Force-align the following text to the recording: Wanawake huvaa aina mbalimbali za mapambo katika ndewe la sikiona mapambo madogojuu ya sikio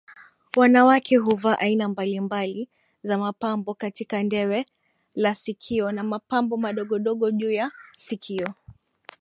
Wanawake 0.57 1.17
huvaa 1.17 1.57
aina 1.59 1.87
mbalimbali 1.89 2.69
za 3.03 3.17
mapambo 3.17 3.73
katika 3.73 4.23
ndewe 4.23 4.65
la 5.15 5.35
sikiona 5.35 6.03
mapambo 6.03 6.57
madogojuu 6.57 7.49
ya 7.51 7.71
sikio 7.95 8.53